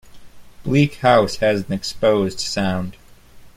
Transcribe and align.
Bleak 0.63 0.95
House 1.01 1.35
has 1.35 1.67
an 1.67 1.73
exposed 1.73 2.39
sound. 2.39 2.97